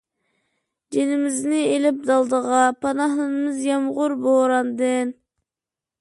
[0.95, 5.17] جېنىمىزنى ئېلىپ دالدىغا، پاناھلىنىمىز يامغۇر، بوراندىن.